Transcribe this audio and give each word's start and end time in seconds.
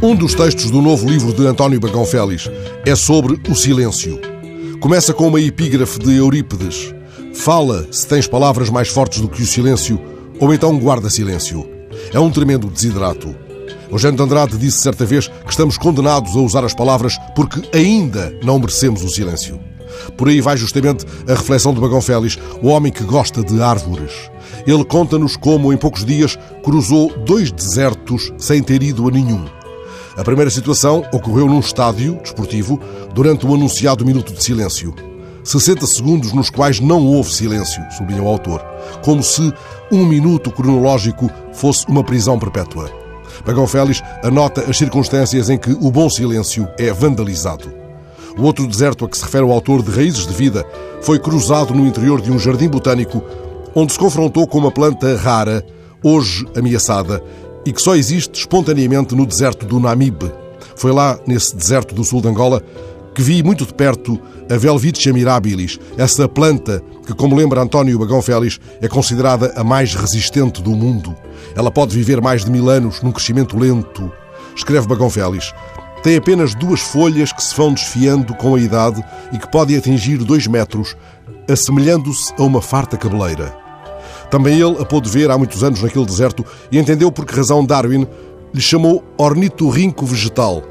dos 0.00 0.34
textos 0.34 0.70
do 0.70 0.80
novo 0.80 1.08
livro 1.08 1.32
de 1.32 1.46
António 1.46 1.80
Bagão 1.80 2.04
Félix 2.04 2.48
é 2.86 2.94
sobre 2.94 3.40
o 3.50 3.54
silêncio. 3.54 4.20
Começa 4.80 5.12
com 5.12 5.26
uma 5.26 5.40
epígrafe 5.40 5.98
de 5.98 6.16
Eurípides. 6.16 6.94
Fala 7.34 7.86
se 7.90 8.06
tens 8.06 8.26
palavras 8.26 8.70
mais 8.70 8.88
fortes 8.88 9.20
do 9.20 9.28
que 9.28 9.42
o 9.42 9.46
silêncio, 9.46 10.00
ou 10.38 10.54
então 10.54 10.78
guarda 10.78 11.10
silêncio. 11.10 11.68
É 12.12 12.18
um 12.20 12.30
tremendo 12.30 12.68
desidrato. 12.68 13.34
Eugênio 13.90 14.16
de 14.16 14.22
Andrade 14.22 14.56
disse 14.56 14.78
certa 14.78 15.04
vez 15.04 15.26
que 15.26 15.50
estamos 15.50 15.76
condenados 15.76 16.36
a 16.36 16.40
usar 16.40 16.64
as 16.64 16.74
palavras 16.74 17.18
porque 17.34 17.60
ainda 17.76 18.32
não 18.42 18.58
merecemos 18.58 19.02
o 19.02 19.08
silêncio. 19.08 19.58
Por 20.16 20.28
aí 20.28 20.40
vai 20.40 20.56
justamente 20.56 21.04
a 21.26 21.34
reflexão 21.34 21.74
de 21.74 21.80
Bagão 21.80 22.00
Félix, 22.00 22.38
o 22.62 22.68
homem 22.68 22.92
que 22.92 23.02
gosta 23.02 23.42
de 23.42 23.60
árvores. 23.60 24.12
Ele 24.66 24.84
conta-nos 24.84 25.36
como, 25.36 25.72
em 25.72 25.76
poucos 25.76 26.04
dias, 26.04 26.38
cruzou 26.62 27.12
dois 27.24 27.50
desertos 27.50 28.32
sem 28.38 28.62
ter 28.62 28.82
ido 28.82 29.08
a 29.08 29.10
nenhum. 29.10 29.57
A 30.18 30.24
primeira 30.24 30.50
situação 30.50 31.04
ocorreu 31.12 31.46
num 31.46 31.60
estádio 31.60 32.18
desportivo 32.20 32.80
durante 33.14 33.46
o 33.46 33.54
anunciado 33.54 34.04
minuto 34.04 34.32
de 34.32 34.42
silêncio. 34.42 34.92
60 35.44 35.86
segundos 35.86 36.32
nos 36.32 36.50
quais 36.50 36.80
não 36.80 37.06
houve 37.06 37.32
silêncio, 37.32 37.80
sublinha 37.96 38.24
o 38.24 38.26
autor, 38.26 38.60
como 39.04 39.22
se 39.22 39.54
um 39.92 40.04
minuto 40.04 40.50
cronológico 40.50 41.30
fosse 41.52 41.86
uma 41.86 42.02
prisão 42.02 42.36
perpétua. 42.36 42.90
Bagão 43.46 43.64
Félix 43.68 44.02
anota 44.24 44.62
as 44.62 44.76
circunstâncias 44.76 45.48
em 45.48 45.56
que 45.56 45.70
o 45.70 45.88
bom 45.88 46.10
silêncio 46.10 46.66
é 46.76 46.92
vandalizado. 46.92 47.72
O 48.36 48.42
outro 48.42 48.66
deserto 48.66 49.04
a 49.04 49.08
que 49.08 49.16
se 49.16 49.22
refere 49.22 49.44
o 49.44 49.52
autor 49.52 49.84
de 49.84 49.92
Raízes 49.92 50.26
de 50.26 50.34
Vida 50.34 50.66
foi 51.00 51.20
cruzado 51.20 51.72
no 51.72 51.86
interior 51.86 52.20
de 52.20 52.32
um 52.32 52.40
jardim 52.40 52.68
botânico 52.68 53.22
onde 53.72 53.92
se 53.92 53.98
confrontou 53.98 54.48
com 54.48 54.58
uma 54.58 54.72
planta 54.72 55.16
rara, 55.16 55.64
hoje 56.02 56.44
ameaçada, 56.56 57.22
e 57.68 57.72
que 57.72 57.82
só 57.82 57.94
existe 57.94 58.40
espontaneamente 58.40 59.14
no 59.14 59.26
deserto 59.26 59.66
do 59.66 59.78
Namibe. 59.78 60.32
Foi 60.74 60.90
lá, 60.90 61.20
nesse 61.26 61.54
deserto 61.54 61.94
do 61.94 62.02
sul 62.02 62.22
de 62.22 62.28
Angola, 62.28 62.62
que 63.14 63.20
vi 63.20 63.42
muito 63.42 63.66
de 63.66 63.74
perto 63.74 64.18
a 64.50 64.56
Velvitia 64.56 65.12
mirabilis, 65.12 65.78
essa 65.98 66.26
planta 66.26 66.82
que, 67.06 67.12
como 67.12 67.36
lembra 67.36 67.60
António 67.60 67.98
Bagão 67.98 68.22
Félix, 68.22 68.58
é 68.80 68.88
considerada 68.88 69.52
a 69.54 69.62
mais 69.62 69.94
resistente 69.94 70.62
do 70.62 70.70
mundo. 70.70 71.14
Ela 71.54 71.70
pode 71.70 71.94
viver 71.94 72.22
mais 72.22 72.42
de 72.42 72.50
mil 72.50 72.70
anos 72.70 73.02
num 73.02 73.12
crescimento 73.12 73.58
lento. 73.58 74.10
Escreve 74.56 74.86
Bagão 74.86 75.10
Félix. 75.10 75.52
Tem 76.02 76.16
apenas 76.16 76.54
duas 76.54 76.80
folhas 76.80 77.34
que 77.34 77.44
se 77.44 77.54
vão 77.54 77.74
desfiando 77.74 78.34
com 78.34 78.54
a 78.54 78.60
idade 78.60 79.04
e 79.30 79.36
que 79.36 79.50
podem 79.52 79.76
atingir 79.76 80.16
dois 80.16 80.46
metros, 80.46 80.96
assemelhando-se 81.46 82.32
a 82.38 82.42
uma 82.44 82.62
farta 82.62 82.96
cabeleira. 82.96 83.67
Também 84.30 84.60
ele 84.60 84.80
a 84.80 84.84
pôde 84.84 85.08
ver 85.08 85.30
há 85.30 85.38
muitos 85.38 85.62
anos 85.64 85.82
naquele 85.82 86.04
deserto 86.04 86.44
e 86.70 86.78
entendeu 86.78 87.10
por 87.10 87.24
que 87.24 87.34
razão 87.34 87.64
Darwin 87.64 88.06
lhe 88.52 88.60
chamou 88.60 89.02
ornitorrinco 89.16 90.04
vegetal. 90.04 90.62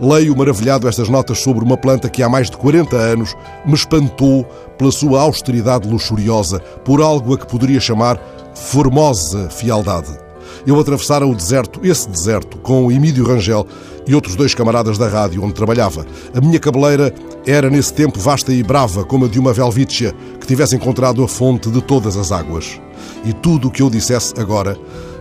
Leio 0.00 0.36
maravilhado 0.36 0.88
estas 0.88 1.08
notas 1.08 1.38
sobre 1.38 1.64
uma 1.64 1.76
planta 1.76 2.08
que 2.08 2.22
há 2.22 2.28
mais 2.28 2.50
de 2.50 2.56
40 2.56 2.96
anos 2.96 3.34
me 3.64 3.74
espantou 3.74 4.44
pela 4.76 4.90
sua 4.90 5.20
austeridade 5.20 5.88
luxuriosa, 5.88 6.58
por 6.84 7.00
algo 7.00 7.34
a 7.34 7.38
que 7.38 7.46
poderia 7.46 7.80
chamar 7.80 8.18
formosa 8.54 9.48
fialdade. 9.50 10.23
Eu 10.66 10.78
atravessara 10.78 11.26
o 11.26 11.34
deserto, 11.34 11.80
esse 11.82 12.08
deserto, 12.08 12.58
com 12.58 12.90
Emílio 12.90 13.26
Rangel 13.26 13.66
e 14.06 14.14
outros 14.14 14.36
dois 14.36 14.54
camaradas 14.54 14.98
da 14.98 15.08
rádio 15.08 15.42
onde 15.42 15.54
trabalhava. 15.54 16.06
A 16.34 16.40
minha 16.40 16.58
cabeleira 16.58 17.14
era 17.46 17.70
nesse 17.70 17.92
tempo 17.92 18.18
vasta 18.18 18.52
e 18.52 18.62
brava, 18.62 19.04
como 19.04 19.24
a 19.24 19.28
de 19.28 19.38
uma 19.38 19.52
velvítia 19.52 20.14
que 20.40 20.46
tivesse 20.46 20.76
encontrado 20.76 21.22
a 21.22 21.28
fonte 21.28 21.70
de 21.70 21.82
todas 21.82 22.16
as 22.16 22.32
águas. 22.32 22.80
E 23.24 23.32
tudo 23.32 23.68
o 23.68 23.70
que 23.70 23.82
eu 23.82 23.90
dissesse 23.90 24.34
agora 24.38 24.76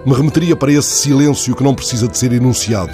me 0.05 0.13
remeteria 0.13 0.55
para 0.55 0.71
esse 0.71 0.89
silêncio 0.89 1.55
que 1.55 1.63
não 1.63 1.73
precisa 1.73 2.07
de 2.07 2.17
ser 2.17 2.33
enunciado. 2.33 2.93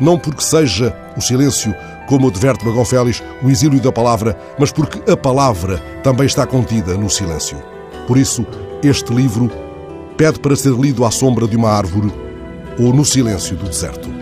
Não 0.00 0.18
porque 0.18 0.42
seja 0.42 0.96
o 1.16 1.20
silêncio, 1.20 1.74
como 2.06 2.28
adverte 2.28 2.64
Bagão 2.64 2.84
Félix, 2.84 3.22
o 3.42 3.50
exílio 3.50 3.80
da 3.80 3.92
palavra, 3.92 4.38
mas 4.58 4.72
porque 4.72 5.10
a 5.10 5.16
palavra 5.16 5.78
também 6.02 6.26
está 6.26 6.46
contida 6.46 6.96
no 6.96 7.08
silêncio. 7.08 7.58
Por 8.06 8.16
isso, 8.18 8.46
este 8.82 9.12
livro 9.12 9.50
pede 10.20 10.38
para 10.38 10.54
ser 10.54 10.74
lido 10.74 11.06
à 11.06 11.10
sombra 11.10 11.48
de 11.48 11.56
uma 11.56 11.70
árvore 11.70 12.12
ou 12.78 12.92
no 12.92 13.06
silêncio 13.06 13.56
do 13.56 13.66
deserto. 13.66 14.19